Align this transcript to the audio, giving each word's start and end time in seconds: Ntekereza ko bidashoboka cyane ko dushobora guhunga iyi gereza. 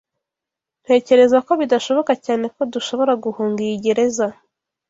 Ntekereza 0.83 1.37
ko 1.45 1.51
bidashoboka 1.61 2.13
cyane 2.25 2.45
ko 2.55 2.61
dushobora 2.73 3.13
guhunga 3.23 3.59
iyi 3.65 3.75
gereza. 3.85 4.27